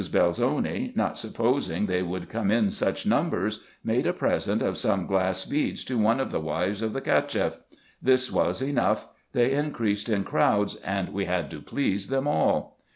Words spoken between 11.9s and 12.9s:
them all.